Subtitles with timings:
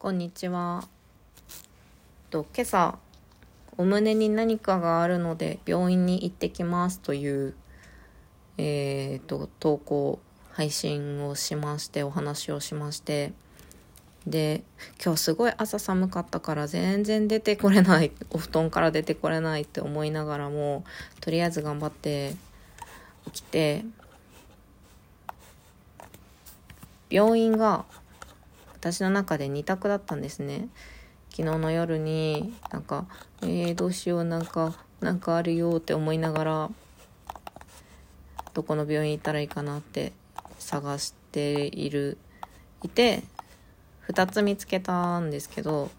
[0.00, 0.86] こんにちは。
[2.30, 2.98] と今朝
[3.76, 7.56] お胸に何かがあるので病院に行ってきますという
[8.58, 10.20] えー、と投稿
[10.52, 13.32] 配信をしましてお話をしまして
[14.24, 14.62] で
[15.04, 20.84] 今日すごい朝寒かったから全然出てこれないお布団から出てこれないって思いながらも
[21.20, 22.36] とりあえず頑張って
[23.24, 23.84] 起きて
[27.10, 27.84] 病院が
[28.80, 30.68] 私の中で2択だったんですね。
[31.30, 33.06] 昨日の夜になんか
[33.42, 36.70] えー、どうしようなんかなんかあるよって思いながら
[38.54, 40.12] どこの病院行ったらいいかなって
[40.58, 42.18] 探している
[42.82, 43.22] いて
[44.08, 45.90] 2つ見つけたんですけど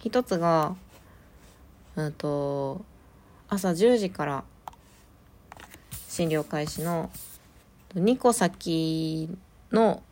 [0.00, 0.76] 1つが
[1.96, 2.84] うんと
[3.48, 4.44] 朝10時から
[6.08, 7.10] 診療開始の
[7.94, 9.36] 2個先
[9.70, 10.02] の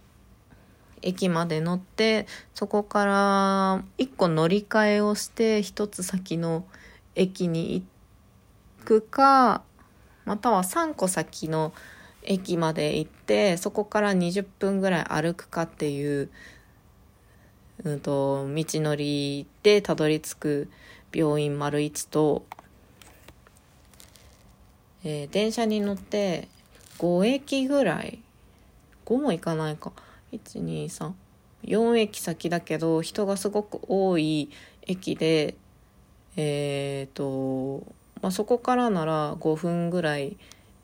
[1.03, 6.65] 駅まで乗ってそこから1個乗り換えをして1つ先の
[7.15, 7.85] 駅に
[8.81, 9.63] 行くか
[10.25, 11.73] または3個先の
[12.23, 16.31] 駅まで行ってそこから20分ぐらい歩くかっていう、
[17.85, 20.71] うんと、道のりでたどり着く
[21.13, 22.45] 病院丸一と、
[25.05, 26.49] えー、電車に乗って
[26.99, 28.21] 5駅ぐらい
[29.05, 29.93] 5も行かないか。
[30.33, 34.51] 1234駅先だけど人がすごく多い
[34.83, 35.57] 駅で
[36.37, 37.87] えっ、ー、と
[38.23, 40.37] まあ、そこからなら5分ぐらい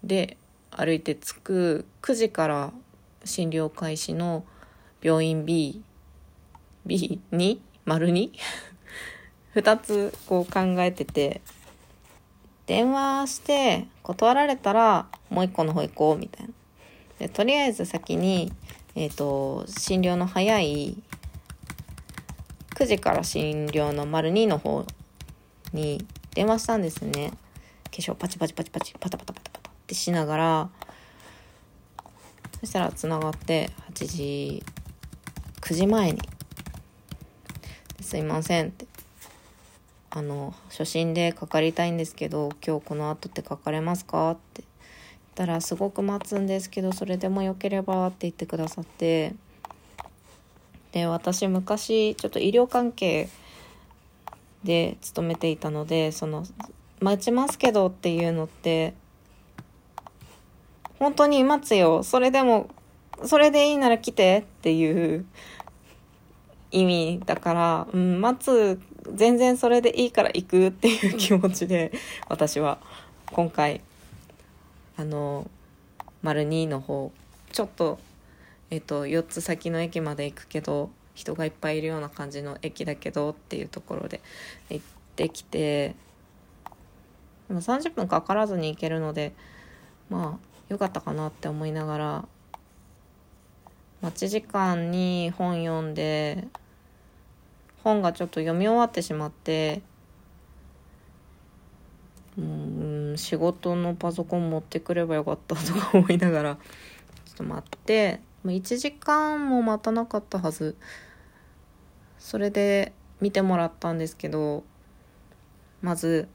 [0.03, 0.37] で
[0.71, 1.87] 歩いて着く。
[2.03, 2.73] 9時から
[3.25, 4.45] 診療開始の
[5.01, 5.83] 病院 B
[6.87, 8.33] B2 丸に
[9.55, 11.41] 2つこう考えてて
[12.67, 16.53] 電話して断られたらもう一個の方行こうみたいな。
[17.19, 18.53] でとりあえず先に
[18.94, 20.97] えっ、ー、と診療の早い
[22.75, 24.86] 9時から診療の丸2の方
[25.72, 27.33] に電話したんですね
[27.84, 30.70] 化粧パチパチパチパチパタパタパタパタってしながら
[32.61, 34.63] そしたらつながって8時
[35.61, 36.20] 9時前に
[38.01, 38.86] 「すいません」って
[40.11, 44.64] 「あの初診でかかりたいんですけど今日この後ってかかれますか?」って
[45.39, 49.35] たら「すごく待つんですけどそれでもよければ」って言ってくださって。
[50.91, 53.29] で私昔ちょっと医療関係
[54.65, 56.45] で勤めていたのでその
[56.99, 58.95] 待ちますけどっていうのって
[60.99, 62.03] 本当に待つよ。
[62.03, 62.70] それでも
[63.23, 65.27] それでいいなら来てっていう
[66.70, 68.81] 意味だから、うん、待つ
[69.15, 71.93] 全然それでいいから行くっていう気持ちで
[72.29, 72.79] 私は
[73.27, 73.83] 今回
[74.98, 75.48] あの
[76.23, 77.13] 丸2の方
[77.53, 78.01] ちょっと
[78.70, 84.20] えっと4つ先の駅まで行くけど人がいっぱいいるような感じの駅だけどっていうところで
[84.70, 85.95] 行ってきて
[87.47, 89.33] でも30分かからずに行けるので
[90.11, 92.29] まあよかったかなって思いながら
[94.03, 96.48] 待ち時間に本読んで
[97.85, 99.81] 本がちょっと読み終わってしまって
[102.37, 102.77] うん
[103.18, 106.61] 仕事のパソコン持ってくればよかったとか思いながらちょ
[107.34, 108.20] っと待って。
[108.45, 110.77] 1時間も待たなかったはず。
[112.18, 114.64] それで見てもらったんですけど
[115.83, 116.28] まず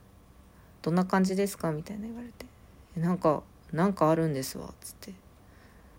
[0.82, 2.46] 「どんな感じですか?」みたいな言われて
[2.96, 5.14] 「なんかなんかあるんですわ」っつって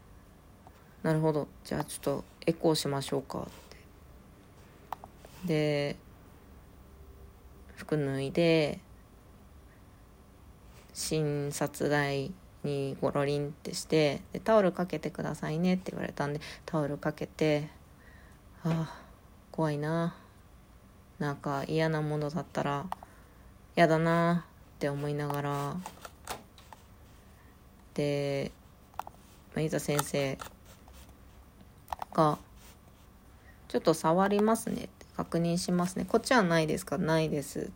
[1.04, 1.48] 「なるほど。
[1.64, 3.52] じゃあちょっとエコーしましょうか」って。
[5.46, 5.98] で
[7.76, 8.80] 服脱いで
[10.94, 12.32] 診察台
[12.64, 17.68] にゴロリンってしてでタオルかけてくださいねって言われたんでタオルかけて
[18.64, 18.96] ああ
[19.52, 20.16] 怖いな。
[21.20, 22.86] なんか嫌なものだったら
[23.76, 24.46] 嫌だな
[24.76, 25.76] って思いながら。
[27.94, 28.52] で、
[29.54, 30.38] まあ、いざ先生
[32.14, 32.40] が
[33.70, 37.72] 「ちょっと触りますね」って確認しますね「こっちはないですか?」「ないです」って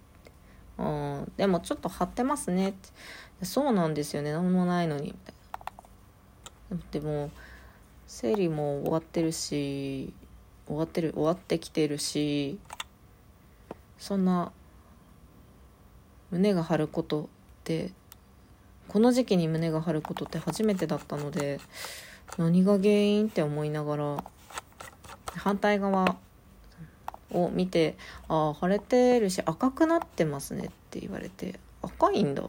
[0.77, 1.31] うん。
[1.37, 3.45] でもちょっと張ってますねって。
[3.45, 4.31] そうなんですよね。
[4.31, 5.05] 何もないのに。
[5.05, 5.37] みたいな
[6.91, 7.31] でも
[8.07, 10.13] 生理も終わってるし
[10.67, 12.59] 終わってる終わってきてるし
[13.97, 14.51] そんな
[16.31, 17.27] 胸が張ることっ
[17.63, 17.91] て
[18.87, 21.59] この時期に胸が張ることって初めてだったので
[22.37, 24.23] 何が原因って思いながら
[25.35, 26.17] 反対側
[27.31, 27.97] を見て
[28.29, 32.43] 「ああ腫れてるし赤くなってますね」って言われて「赤いんだ」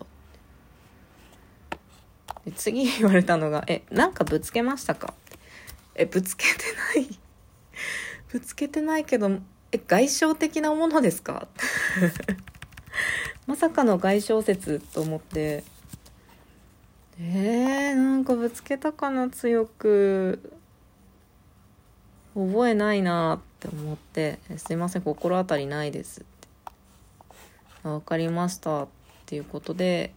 [2.44, 5.14] で次言われたのが「えなんかぶつけましたか?」
[5.94, 6.52] えぶつけて
[6.96, 7.18] ない。
[8.30, 9.30] ぶつけてないけど
[9.72, 11.48] え外傷的なものですか？
[13.46, 15.64] まさかの外傷説と思って。
[17.20, 20.52] えー、なんかぶつけたかな強く。
[22.34, 23.42] 覚えないな。
[23.58, 26.48] って思って「すいません心当たりないです」って
[27.82, 28.88] 「分かりました」っ
[29.26, 30.14] ていうことで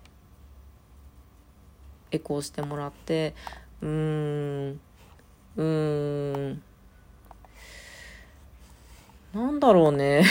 [2.12, 3.34] エコーしてもらって
[3.82, 4.80] うーん
[5.58, 6.62] うーん。
[9.34, 10.24] なんだろうね。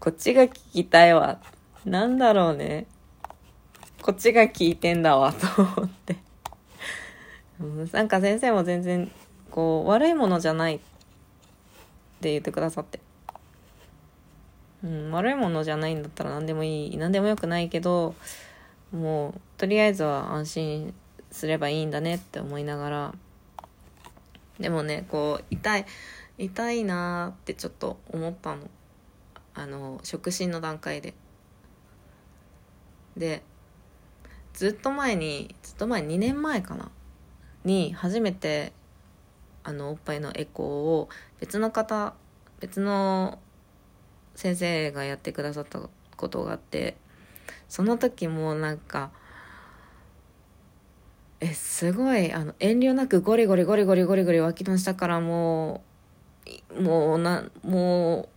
[0.00, 1.40] こっちが聞きたいわ。
[1.84, 2.86] なんだろうね。
[4.00, 6.16] こっちが聞いてんだわと思って。
[7.92, 9.08] なんか先生も全然
[9.52, 10.78] こう悪いものじゃないっ
[12.20, 13.00] て言ってくださって、
[14.82, 18.14] うん、悪いものじゃないんだったら何でもいい何でもよくないけど
[18.92, 20.94] もうとりあえずは安心
[21.30, 23.14] すればいいんだねって思いながら。
[24.58, 25.86] でもねこう痛い
[26.38, 28.68] 痛いなーってちょっと思ったの。
[29.54, 31.14] あの触診の段階で。
[33.16, 33.42] で
[34.54, 36.90] ずっと前にずっと前2年前かな？
[37.64, 38.72] に初めて
[39.64, 41.08] あのおっぱいのエコーを
[41.40, 42.14] 別の方
[42.60, 43.38] 別の
[44.34, 45.80] 先生がやってくださった
[46.16, 46.96] ことがあって
[47.68, 49.10] その時もなんか
[51.40, 55.82] えすごいあの遠慮なくゴリゴリゴリゴリゴリゴリ脇の下からも
[56.76, 58.28] うもうなもう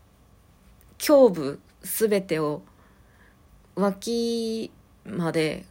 [1.07, 2.62] 胸部全てを
[3.75, 4.72] 脇
[5.06, 5.66] まで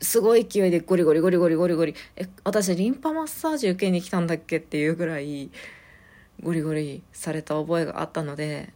[0.00, 4.58] すごい勢いでゴリゴリゴリゴリゴリゴリえ私リンパマッサージ受けに来たんだっけ？
[4.58, 5.50] っていうぐらい
[6.42, 8.72] ゴリゴリされた覚えがあったので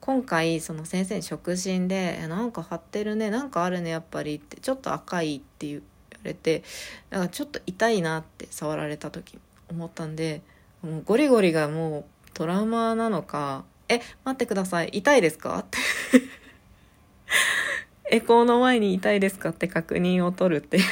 [0.00, 5.82] 今回その先生に触診で「なんか張ってるねなんかあるねやっぱり」って「ちょっと赤い」って言わ
[6.22, 6.62] れて
[7.10, 9.38] だかちょっと痛いなって触られた時
[9.68, 10.40] 思ったんで
[10.82, 15.78] もうゴリゴリがもうトラウマなのか「え待ってください痛いですか?」って
[18.12, 20.84] エコーの前に痛いですかって確認を取るっていう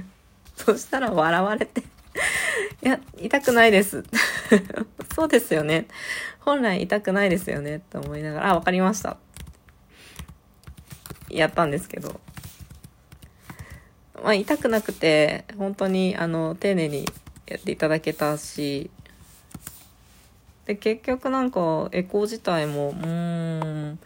[0.56, 1.80] そしたら笑われて
[2.84, 4.04] いや、痛くないです
[5.14, 5.86] そうですよね。
[6.40, 7.80] 本来痛くないですよね。
[7.90, 9.16] と思いながら、あ、わかりました。
[11.30, 12.20] やったんですけど。
[14.22, 17.06] まあ、痛くなくて、本当に、あの、丁寧に
[17.46, 18.90] やっていただけたし、
[20.66, 23.98] で、結局なんか、エコー自体も、うーん、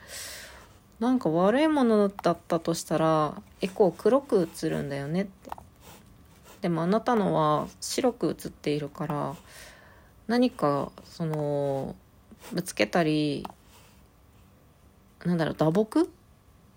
[1.03, 5.51] なんか悪いものだったとしたらエコー黒く映るんだよねって。
[6.61, 9.35] でもあなたのは白く映っているから
[10.29, 11.97] 何かその
[12.53, 13.45] ぶつけたり
[15.25, 16.09] なんだろう打撲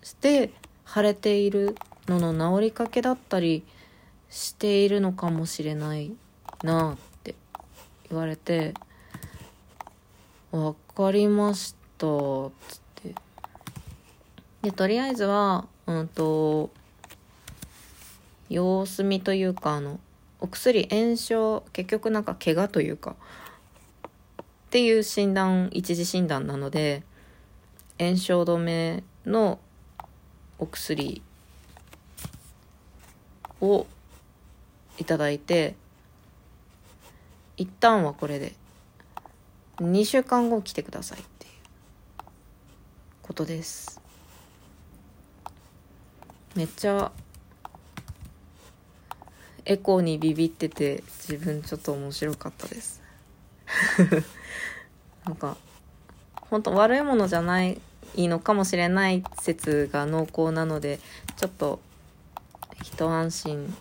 [0.02, 0.50] して
[0.92, 1.76] 腫れている
[2.08, 3.64] のの治りかけだったり
[4.32, 6.12] しているのかもしれない
[6.64, 7.36] なって
[8.10, 8.74] 言われて
[10.52, 12.08] 「分かりました」
[12.68, 12.85] つ
[14.66, 16.72] でとりあえずはうんと
[18.50, 20.00] 様子見というかあの
[20.40, 23.16] お薬炎症結局なんか怪我というか
[24.42, 27.04] っていう診断一次診断なので
[28.00, 29.60] 炎症止めの
[30.58, 31.22] お薬
[33.62, 33.86] を
[34.98, 35.76] いただいて
[37.56, 38.54] 一旦はこれで
[39.78, 41.52] 2週間後来てくださいっていう
[43.22, 44.05] ことです。
[46.56, 47.12] めっちゃ
[49.66, 53.02] エコーにビビってて自分ちょっと面白かったです。
[55.26, 55.58] なんか
[56.50, 57.82] 本当悪いものじゃない
[58.16, 61.00] のかもしれない説が濃厚なので
[61.36, 61.80] ちょっと
[62.84, 63.76] 一安心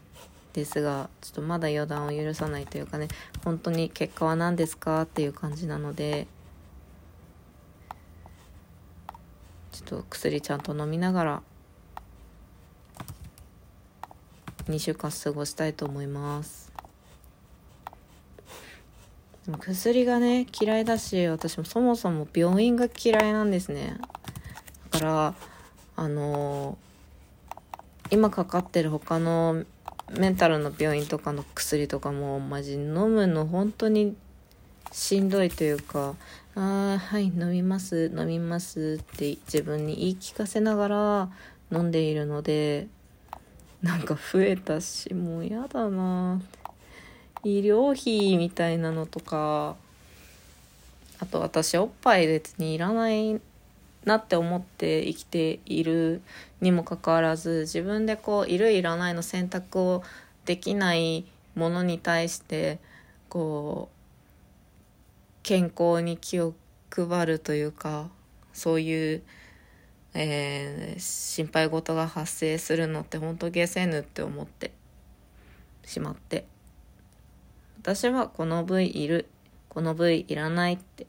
[0.54, 3.08] ですがちょっとまだ予断を許さないというかね
[3.44, 6.26] 本当に結果は何ですかっていう感じなので
[9.72, 11.42] ちょっと薬ちゃんと飲みながら
[14.68, 16.72] 2週間過ごしたいと思います。
[19.46, 23.98] でも薬がね嫌いだし私もそもそも病院が嫌いなんですね。
[24.90, 25.34] だから
[25.96, 26.76] あの、
[28.10, 29.64] 今かかってる他の
[30.18, 34.16] メンタルの病院とかの薬とかもマジ飲むの本当に
[34.92, 36.14] しんどいというか
[36.54, 41.30] 「ああはい飲みます飲みます」って自分に言い聞かせながら
[41.72, 42.86] 飲んでいるので
[43.84, 46.40] なんか増えたしもうやだな。
[47.44, 49.76] 医療費みたいなのとか
[51.20, 53.38] あと私おっぱい別にいらない
[54.06, 56.22] なって思って生きている
[56.62, 60.02] にもかかわらず自分でこういるいらないの選択を
[60.46, 62.78] できないものに対して
[63.28, 66.54] こう健康に気を
[66.88, 68.08] 配るというか
[68.54, 69.22] そういう、
[70.14, 74.72] えー、心配事が発生するのって本当ゲせぬって思って
[75.84, 76.46] しまって。
[77.80, 79.28] 私はこの部位いる
[79.68, 81.06] この部位いらないって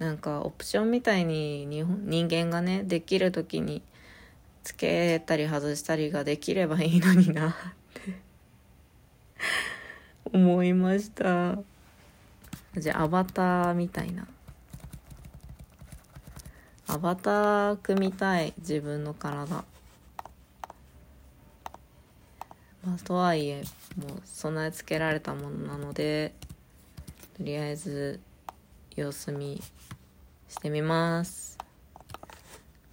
[0.00, 3.82] なんかオプションみたいに人間がねできる時に
[4.64, 7.54] つけたり外したりができればいいのになっ
[7.94, 8.28] て。
[10.32, 11.58] 思いました。
[12.76, 14.26] じゃあアバターみたいな。
[16.90, 19.62] アバター組みたい自分の体。
[22.82, 23.62] まあとはいえ
[23.98, 26.32] もう備え付けられたものなので
[27.36, 28.20] とりあえず
[28.96, 29.62] 様子見
[30.48, 31.58] してみます。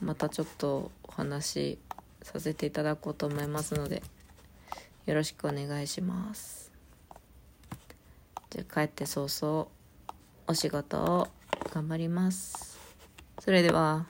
[0.01, 1.79] またちょっとお話
[2.21, 4.03] させていただこうと思いますので
[5.05, 6.69] よろしくお願いします。
[8.49, 9.67] じゃあ帰って早々
[10.47, 11.27] お仕事を
[11.73, 12.74] 頑張ります。
[13.45, 14.07] それでは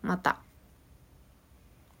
[0.00, 0.49] また。